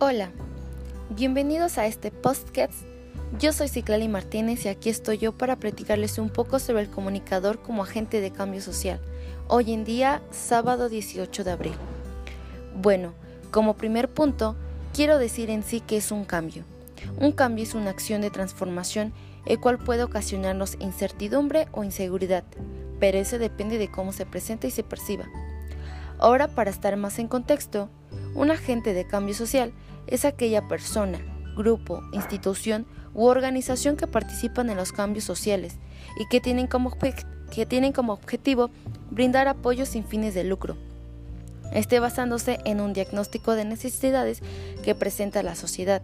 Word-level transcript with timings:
Hola, 0.00 0.30
bienvenidos 1.10 1.76
a 1.76 1.86
este 1.86 2.12
podcast. 2.12 2.72
Yo 3.40 3.52
soy 3.52 3.66
Ciclali 3.66 4.06
Martínez 4.06 4.64
y 4.64 4.68
aquí 4.68 4.90
estoy 4.90 5.18
yo 5.18 5.32
para 5.32 5.56
platicarles 5.56 6.18
un 6.18 6.30
poco 6.30 6.60
sobre 6.60 6.82
el 6.82 6.88
comunicador 6.88 7.60
como 7.60 7.82
agente 7.82 8.20
de 8.20 8.30
cambio 8.30 8.60
social. 8.60 9.00
Hoy 9.48 9.72
en 9.72 9.84
día, 9.84 10.22
sábado 10.30 10.88
18 10.88 11.42
de 11.42 11.50
abril. 11.50 11.74
Bueno, 12.80 13.12
como 13.50 13.74
primer 13.74 14.08
punto, 14.08 14.54
quiero 14.94 15.18
decir 15.18 15.50
en 15.50 15.64
sí 15.64 15.80
que 15.80 15.96
es 15.96 16.12
un 16.12 16.24
cambio. 16.24 16.62
Un 17.18 17.32
cambio 17.32 17.64
es 17.64 17.74
una 17.74 17.90
acción 17.90 18.20
de 18.20 18.30
transformación 18.30 19.12
el 19.46 19.58
cual 19.58 19.78
puede 19.78 20.04
ocasionarnos 20.04 20.76
incertidumbre 20.78 21.66
o 21.72 21.82
inseguridad, 21.82 22.44
pero 23.00 23.18
eso 23.18 23.36
depende 23.40 23.78
de 23.78 23.90
cómo 23.90 24.12
se 24.12 24.26
presenta 24.26 24.68
y 24.68 24.70
se 24.70 24.84
perciba. 24.84 25.24
Ahora, 26.20 26.46
para 26.46 26.70
estar 26.70 26.96
más 26.96 27.18
en 27.18 27.26
contexto, 27.26 27.88
un 28.34 28.50
agente 28.50 28.94
de 28.94 29.06
cambio 29.06 29.34
social 29.34 29.72
es 30.06 30.24
aquella 30.24 30.66
persona, 30.68 31.18
grupo, 31.56 32.02
institución 32.12 32.86
u 33.14 33.26
organización 33.26 33.96
que 33.96 34.06
participan 34.06 34.70
en 34.70 34.76
los 34.76 34.92
cambios 34.92 35.24
sociales 35.24 35.76
y 36.18 36.26
que 36.28 36.40
tienen 36.40 36.66
como, 36.66 36.96
que 37.50 37.66
tienen 37.66 37.92
como 37.92 38.12
objetivo 38.12 38.70
brindar 39.10 39.48
apoyo 39.48 39.86
sin 39.86 40.04
fines 40.04 40.34
de 40.34 40.44
lucro. 40.44 40.76
Este 41.72 42.00
basándose 42.00 42.58
en 42.64 42.80
un 42.80 42.92
diagnóstico 42.92 43.54
de 43.54 43.64
necesidades 43.64 44.40
que 44.82 44.94
presenta 44.94 45.42
la 45.42 45.54
sociedad, 45.54 46.02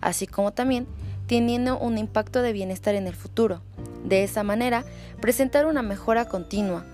así 0.00 0.26
como 0.26 0.52
también 0.52 0.86
teniendo 1.26 1.78
un 1.78 1.98
impacto 1.98 2.42
de 2.42 2.52
bienestar 2.52 2.94
en 2.94 3.06
el 3.06 3.14
futuro. 3.14 3.62
De 4.04 4.24
esa 4.24 4.42
manera, 4.42 4.84
presentar 5.20 5.66
una 5.66 5.82
mejora 5.82 6.26
continua, 6.26 6.84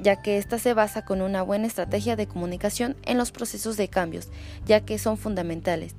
ya 0.00 0.22
que 0.22 0.38
ésta 0.38 0.58
se 0.58 0.74
basa 0.74 1.04
con 1.04 1.20
una 1.22 1.42
buena 1.42 1.66
estrategia 1.66 2.16
de 2.16 2.26
comunicación 2.26 2.96
en 3.04 3.18
los 3.18 3.32
procesos 3.32 3.76
de 3.76 3.88
cambios, 3.88 4.28
ya 4.66 4.80
que 4.80 4.98
son 4.98 5.16
fundamentales. 5.16 5.94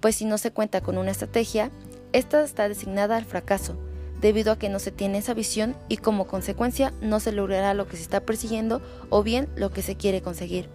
Pues 0.00 0.16
si 0.16 0.24
no 0.24 0.38
se 0.38 0.50
cuenta 0.50 0.80
con 0.80 0.98
una 0.98 1.10
estrategia, 1.10 1.70
esta 2.12 2.42
está 2.42 2.68
designada 2.68 3.16
al 3.16 3.24
fracaso, 3.24 3.76
debido 4.20 4.52
a 4.52 4.58
que 4.58 4.68
no 4.68 4.78
se 4.78 4.90
tiene 4.90 5.18
esa 5.18 5.34
visión 5.34 5.76
y 5.88 5.98
como 5.98 6.26
consecuencia 6.26 6.92
no 7.00 7.20
se 7.20 7.32
logrará 7.32 7.74
lo 7.74 7.86
que 7.86 7.96
se 7.96 8.02
está 8.02 8.20
persiguiendo 8.20 8.80
o 9.10 9.22
bien 9.22 9.48
lo 9.56 9.70
que 9.70 9.82
se 9.82 9.96
quiere 9.96 10.22
conseguir. 10.22 10.68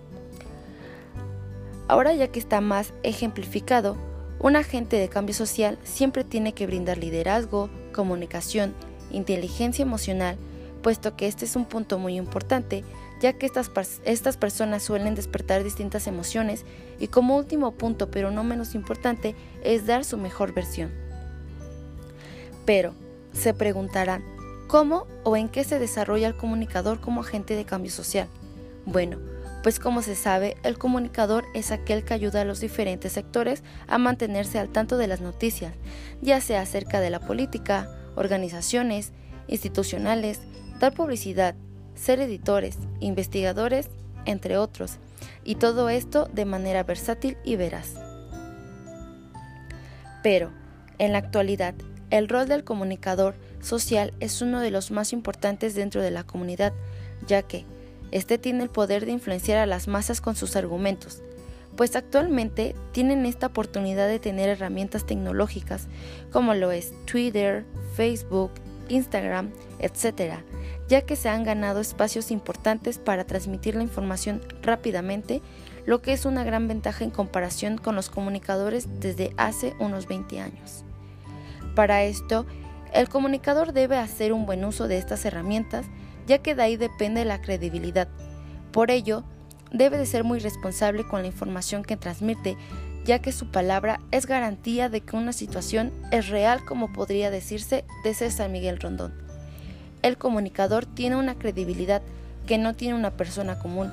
Ahora 1.88 2.14
ya 2.14 2.30
que 2.30 2.40
está 2.40 2.62
más 2.62 2.94
ejemplificado, 3.04 3.98
un 4.40 4.56
agente 4.56 4.96
de 4.96 5.10
cambio 5.10 5.36
social 5.36 5.78
siempre 5.84 6.24
tiene 6.24 6.54
que 6.54 6.66
brindar 6.66 6.98
liderazgo, 6.98 7.70
comunicación, 7.94 8.74
inteligencia 9.12 9.84
emocional, 9.84 10.38
puesto 10.82 11.16
que 11.16 11.28
este 11.28 11.46
es 11.46 11.56
un 11.56 11.66
punto 11.66 12.00
muy 12.00 12.18
importante, 12.18 12.84
ya 13.22 13.34
que 13.34 13.46
estas, 13.46 13.72
estas 14.04 14.38
personas 14.38 14.84
suelen 14.84 15.16
despertar 15.16 15.64
distintas 15.64 16.08
emociones 16.08 16.66
y 17.00 17.08
como 17.08 17.38
último 17.38 17.72
punto, 17.72 18.10
pero 18.10 18.32
no 18.32 18.44
menos 18.44 18.76
importante, 18.76 19.36
es 19.64 19.86
dar 19.86 20.04
su 20.04 20.18
mejor 20.18 20.54
versión. 20.54 20.92
Pero, 22.66 22.94
se 23.34 23.54
preguntarán, 23.54 24.24
¿cómo 24.68 25.08
o 25.24 25.38
en 25.38 25.50
qué 25.50 25.64
se 25.64 25.80
desarrolla 25.80 26.28
el 26.28 26.36
comunicador 26.36 27.00
como 27.00 27.22
agente 27.22 27.56
de 27.56 27.66
cambio 27.66 27.92
social? 27.92 28.28
Bueno, 28.86 29.18
pues 29.64 29.80
como 29.80 30.02
se 30.02 30.16
sabe, 30.16 30.58
el 30.64 30.78
comunicador 30.78 31.46
es 31.54 31.72
aquel 31.72 32.04
que 32.04 32.16
ayuda 32.16 32.42
a 32.42 32.46
los 32.46 32.60
diferentes 32.60 33.14
sectores 33.14 33.64
a 33.88 34.00
mantenerse 34.00 34.58
al 34.58 34.70
tanto 34.70 34.98
de 34.98 35.08
las 35.08 35.22
noticias, 35.22 35.76
ya 36.22 36.42
sea 36.42 36.62
acerca 36.62 37.00
de 37.00 37.12
la 37.12 37.20
política, 37.20 37.90
organizaciones, 38.16 39.12
institucionales, 39.48 40.42
dar 40.82 40.94
publicidad, 40.96 41.54
ser 41.96 42.20
editores, 42.20 42.78
investigadores, 43.00 43.90
entre 44.26 44.58
otros, 44.58 44.98
y 45.44 45.56
todo 45.56 45.90
esto 45.90 46.28
de 46.34 46.46
manera 46.46 46.84
versátil 46.84 47.38
y 47.46 47.56
veraz. 47.56 47.94
Pero, 50.24 50.52
en 50.98 51.12
la 51.12 51.20
actualidad, 51.20 51.76
el 52.10 52.28
rol 52.28 52.48
del 52.48 52.64
comunicador 52.64 53.36
social 53.62 54.14
es 54.20 54.42
uno 54.42 54.60
de 54.60 54.72
los 54.72 54.90
más 54.90 55.14
importantes 55.14 55.76
dentro 55.76 56.02
de 56.02 56.12
la 56.12 56.24
comunidad, 56.24 56.74
ya 57.28 57.44
que 57.44 57.64
éste 58.12 58.40
tiene 58.40 58.64
el 58.64 58.70
poder 58.70 59.06
de 59.06 59.12
influenciar 59.12 59.60
a 59.60 59.68
las 59.68 59.88
masas 59.88 60.20
con 60.20 60.36
sus 60.36 60.56
argumentos, 60.56 61.22
pues 61.78 61.96
actualmente 61.96 62.76
tienen 62.92 63.26
esta 63.28 63.48
oportunidad 63.48 64.08
de 64.08 64.20
tener 64.20 64.50
herramientas 64.50 65.06
tecnológicas 65.06 65.88
como 66.32 66.56
lo 66.56 66.72
es 66.72 66.92
Twitter, 67.06 67.66
Facebook, 67.96 68.52
Instagram, 68.90 69.52
etc., 69.80 70.42
ya 70.92 71.04
que 71.04 71.16
se 71.16 71.30
han 71.30 71.46
ganado 71.46 71.80
espacios 71.80 72.32
importantes 72.32 73.00
para 73.00 73.24
transmitir 73.24 73.76
la 73.76 73.82
información 73.82 74.42
rápidamente, 74.62 75.42
lo 75.86 76.02
que 76.02 76.12
es 76.12 76.26
una 76.26 76.44
gran 76.44 76.68
ventaja 76.68 77.06
en 77.06 77.12
comparación 77.12 77.78
con 77.78 77.96
los 77.96 78.10
comunicadores 78.10 79.00
desde 79.00 79.34
hace 79.38 79.74
unos 79.80 80.06
20 80.10 80.42
años. 80.42 80.84
Para 81.76 82.04
esto, 82.04 82.46
el 82.94 83.08
comunicador 83.08 83.72
debe 83.72 83.96
hacer 83.96 84.34
un 84.34 84.46
buen 84.46 84.66
uso 84.66 84.90
de 84.90 84.98
estas 84.98 85.24
herramientas, 85.24 85.86
ya 86.28 86.40
que 86.40 86.56
de 86.56 86.64
ahí 86.64 86.76
depende 86.76 87.24
la 87.24 87.40
credibilidad. 87.40 88.10
Por 88.74 88.92
ello, 88.92 89.24
debe 89.72 89.98
de 89.98 90.06
ser 90.06 90.26
muy 90.26 90.40
responsable 90.40 91.08
con 91.08 91.22
la 91.22 91.28
información 91.30 91.84
que 91.84 91.96
transmite, 91.96 92.58
ya 93.06 93.20
que 93.20 93.32
su 93.32 93.50
palabra 93.50 94.02
es 94.12 94.26
garantía 94.26 94.90
de 94.90 95.00
que 95.00 95.16
una 95.16 95.32
situación 95.32 95.94
es 96.12 96.28
real 96.28 96.66
como 96.66 96.92
podría 96.92 97.32
decirse 97.32 97.86
de 98.04 98.14
César 98.14 98.50
Miguel 98.50 98.78
Rondón 98.78 99.31
el 100.02 100.18
comunicador 100.18 100.86
tiene 100.86 101.16
una 101.16 101.36
credibilidad 101.36 102.02
que 102.48 102.58
no 102.58 102.76
tiene 102.76 102.96
una 102.96 103.12
persona 103.12 103.60
común 103.60 103.92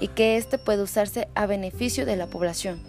y 0.00 0.08
que 0.08 0.36
éste 0.36 0.58
puede 0.58 0.82
usarse 0.82 1.28
a 1.34 1.46
beneficio 1.46 2.06
de 2.06 2.16
la 2.16 2.26
población. 2.26 2.82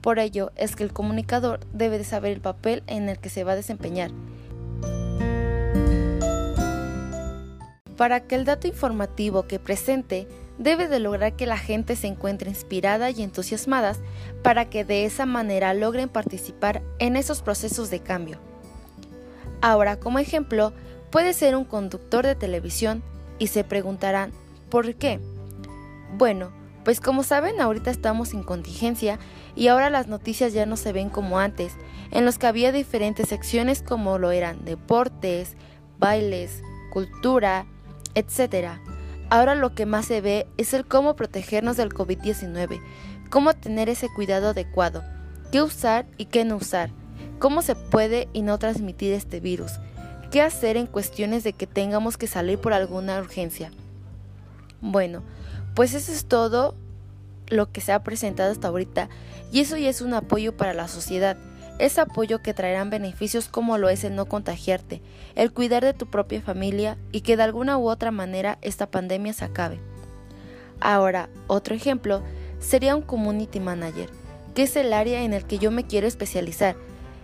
Por 0.00 0.18
ello 0.18 0.52
es 0.56 0.76
que 0.76 0.84
el 0.84 0.92
comunicador 0.92 1.60
debe 1.72 1.98
de 1.98 2.04
saber 2.04 2.32
el 2.32 2.40
papel 2.40 2.82
en 2.86 3.08
el 3.08 3.18
que 3.18 3.28
se 3.28 3.44
va 3.44 3.52
a 3.52 3.56
desempeñar. 3.56 4.10
Para 7.96 8.20
que 8.20 8.36
el 8.36 8.44
dato 8.44 8.68
informativo 8.68 9.48
que 9.48 9.58
presente 9.58 10.28
debe 10.58 10.88
de 10.88 10.98
lograr 10.98 11.34
que 11.34 11.46
la 11.46 11.58
gente 11.58 11.96
se 11.96 12.06
encuentre 12.06 12.50
inspirada 12.50 13.10
y 13.10 13.22
entusiasmada 13.22 13.94
para 14.42 14.70
que 14.70 14.84
de 14.84 15.04
esa 15.04 15.26
manera 15.26 15.74
logren 15.74 16.08
participar 16.08 16.82
en 16.98 17.16
esos 17.16 17.42
procesos 17.42 17.90
de 17.90 18.00
cambio. 18.00 18.38
Ahora, 19.60 19.98
como 19.98 20.18
ejemplo, 20.18 20.72
Puede 21.10 21.32
ser 21.32 21.56
un 21.56 21.64
conductor 21.64 22.26
de 22.26 22.34
televisión 22.34 23.02
y 23.38 23.46
se 23.46 23.64
preguntarán, 23.64 24.32
¿por 24.68 24.94
qué? 24.94 25.20
Bueno, 26.16 26.50
pues 26.84 27.00
como 27.00 27.22
saben, 27.22 27.60
ahorita 27.60 27.90
estamos 27.90 28.34
en 28.34 28.42
contingencia 28.42 29.18
y 29.56 29.68
ahora 29.68 29.90
las 29.90 30.06
noticias 30.06 30.52
ya 30.52 30.66
no 30.66 30.76
se 30.76 30.92
ven 30.92 31.10
como 31.10 31.38
antes, 31.38 31.74
en 32.10 32.24
los 32.24 32.38
que 32.38 32.46
había 32.46 32.72
diferentes 32.72 33.28
secciones 33.28 33.82
como 33.82 34.18
lo 34.18 34.30
eran 34.30 34.64
deportes, 34.64 35.56
bailes, 35.98 36.62
cultura, 36.92 37.66
etc. 38.14 38.78
Ahora 39.30 39.54
lo 39.54 39.74
que 39.74 39.86
más 39.86 40.06
se 40.06 40.20
ve 40.20 40.46
es 40.56 40.74
el 40.74 40.86
cómo 40.86 41.16
protegernos 41.16 41.76
del 41.76 41.90
COVID-19, 41.90 42.80
cómo 43.30 43.54
tener 43.54 43.88
ese 43.88 44.08
cuidado 44.08 44.48
adecuado, 44.48 45.02
qué 45.52 45.62
usar 45.62 46.06
y 46.16 46.26
qué 46.26 46.44
no 46.44 46.56
usar, 46.56 46.90
cómo 47.38 47.62
se 47.62 47.74
puede 47.74 48.28
y 48.32 48.42
no 48.42 48.58
transmitir 48.58 49.12
este 49.12 49.40
virus, 49.40 49.72
¿Qué 50.30 50.42
hacer 50.42 50.76
en 50.76 50.86
cuestiones 50.86 51.42
de 51.42 51.54
que 51.54 51.66
tengamos 51.66 52.18
que 52.18 52.26
salir 52.26 52.58
por 52.58 52.74
alguna 52.74 53.18
urgencia? 53.18 53.70
Bueno, 54.82 55.22
pues 55.74 55.94
eso 55.94 56.12
es 56.12 56.26
todo 56.26 56.74
lo 57.46 57.72
que 57.72 57.80
se 57.80 57.92
ha 57.92 58.02
presentado 58.02 58.52
hasta 58.52 58.68
ahorita 58.68 59.08
y 59.52 59.60
eso 59.60 59.78
ya 59.78 59.88
es 59.88 60.02
un 60.02 60.12
apoyo 60.12 60.54
para 60.54 60.74
la 60.74 60.86
sociedad. 60.86 61.38
Es 61.78 61.98
apoyo 61.98 62.42
que 62.42 62.52
traerán 62.52 62.90
beneficios 62.90 63.48
como 63.48 63.78
lo 63.78 63.88
es 63.88 64.04
el 64.04 64.16
no 64.16 64.26
contagiarte, 64.26 65.00
el 65.34 65.52
cuidar 65.52 65.82
de 65.82 65.94
tu 65.94 66.10
propia 66.10 66.42
familia 66.42 66.98
y 67.10 67.22
que 67.22 67.38
de 67.38 67.44
alguna 67.44 67.78
u 67.78 67.88
otra 67.88 68.10
manera 68.10 68.58
esta 68.60 68.90
pandemia 68.90 69.32
se 69.32 69.46
acabe. 69.46 69.80
Ahora, 70.80 71.30
otro 71.46 71.74
ejemplo 71.74 72.22
sería 72.58 72.96
un 72.96 73.02
community 73.02 73.60
manager, 73.60 74.10
que 74.54 74.64
es 74.64 74.76
el 74.76 74.92
área 74.92 75.22
en 75.22 75.32
el 75.32 75.44
que 75.44 75.58
yo 75.58 75.70
me 75.70 75.86
quiero 75.86 76.06
especializar. 76.06 76.76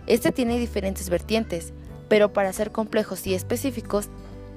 Este 0.07 0.31
tiene 0.31 0.57
diferentes 0.57 1.09
vertientes, 1.09 1.73
pero 2.07 2.33
para 2.33 2.53
ser 2.53 2.71
complejos 2.71 3.25
y 3.27 3.33
específicos, 3.33 4.09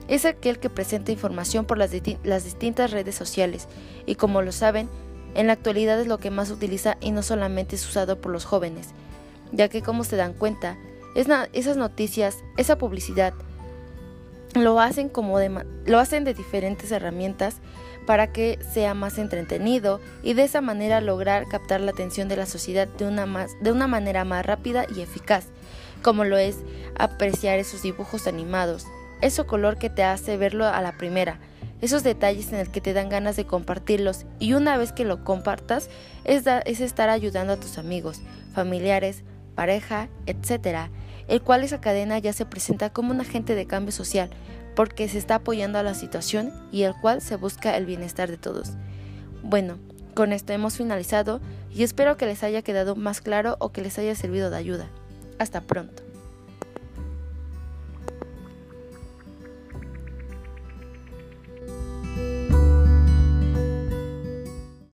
es 0.09 0.25
aquel 0.25 0.59
que 0.59 0.71
presenta 0.71 1.13
información 1.13 1.67
por 1.67 1.79
las, 1.79 1.91
distintas 1.91 2.91
redes 2.91 3.15
sociales. 3.15 3.69
Y 4.07 4.15
como 4.15 4.43
lo 4.43 4.53
saben, 4.53 4.89
en 5.35 5.47
la 5.47 5.53
actualidad 5.53 6.01
es 6.01 6.07
lo 6.07 6.19
que 6.19 6.31
más 6.31 6.49
se 6.49 6.55
utiliza 6.55 6.97
y 7.01 7.11
no 7.11 7.23
solamente 7.23 7.77
es 7.77 7.87
usado 7.87 8.21
por 8.21 8.33
los 8.33 8.45
jóvenes, 8.45 8.89
ya 9.53 9.69
que 9.69 9.83
como 9.83 10.05
se 10.05 10.17
dan 10.17 10.33
cuenta, 10.33 10.79
esas 11.15 11.77
noticias, 11.77 12.39
esa 12.57 12.79
publicidad, 12.79 13.35
lo 14.55 14.81
hacen, 14.81 15.11
como 15.11 15.39
de, 15.39 15.65
lo 15.85 15.99
hacen 15.99 16.25
de 16.25 16.33
diferentes 16.33 16.91
herramientas 16.91 17.57
para 18.07 18.33
que 18.33 18.59
sea 18.73 18.95
más 18.95 19.19
entretenido 19.19 20.01
y 20.23 20.33
de 20.33 20.45
esa 20.45 20.63
manera 20.63 21.03
lograr 21.03 21.47
captar 21.49 21.83
la 21.83 21.91
atención 21.91 22.29
de 22.29 22.37
la 22.37 22.47
sociedad 22.47 22.89
de 22.89 23.07
una, 23.07 23.27
más, 23.27 23.51
de 23.61 23.71
una 23.71 23.87
manera 23.87 24.25
más 24.25 24.47
rápida 24.47 24.87
y 24.97 25.03
eficaz 25.03 25.49
como 26.03 26.25
lo 26.25 26.39
es 26.39 26.57
apreciar 26.97 27.59
esos 27.59 27.83
dibujos 27.83 28.27
animados, 28.27 28.87
ese 29.21 29.45
color 29.45 29.79
que 29.79 29.91
te 29.91 30.03
hace 30.03 30.37
verlo 30.37 30.67
a 30.67 30.81
la 30.81 30.97
primera, 30.97 31.39
esos 31.81 32.03
detalles 32.03 32.53
en 32.53 32.59
el 32.59 32.71
que 32.71 32.81
te 32.81 32.93
dan 32.93 33.09
ganas 33.09 33.37
de 33.37 33.47
compartirlos 33.47 34.27
y 34.39 34.55
una 34.55 34.77
vez 34.77 34.93
que 34.93 35.05
lo 35.05 35.25
compartas 35.25 35.89
es, 36.25 36.45
es 36.65 36.81
estar 36.81 37.09
ayudando 37.09 37.53
a 37.53 37.61
tus 37.61 37.79
amigos, 37.79 38.21
familiares, 38.53 39.23
pareja, 39.55 40.09
etc., 40.27 40.91
el 41.29 41.43
cual 41.43 41.63
esa 41.63 41.81
cadena 41.81 42.19
ya 42.19 42.33
se 42.33 42.47
presenta 42.47 42.91
como 42.91 43.13
un 43.13 43.21
agente 43.21 43.55
de 43.55 43.67
cambio 43.67 43.93
social 43.93 44.31
porque 44.75 45.09
se 45.09 45.19
está 45.19 45.37
apoyando 45.37 45.79
a 45.79 45.83
la 45.83 45.95
situación 45.95 46.53
y 46.73 46.83
el 46.83 46.95
cual 46.95 47.21
se 47.21 47.37
busca 47.37 47.77
el 47.77 47.85
bienestar 47.85 48.31
de 48.31 48.39
todos. 48.39 48.73
Bueno, 49.43 49.79
con 50.15 50.33
esto 50.33 50.53
hemos 50.53 50.77
finalizado 50.77 51.41
y 51.73 51.83
espero 51.83 52.17
que 52.17 52.27
les 52.27 52.43
haya 52.43 52.63
quedado 52.63 52.97
más 52.97 53.21
claro 53.21 53.57
o 53.61 53.73
que 53.73 53.83
les 53.83 53.99
haya 53.99 54.15
servido 54.15 54.51
de 54.51 54.57
ayuda. 54.57 54.89
Hasta 55.39 55.61
pronto. 55.61 56.08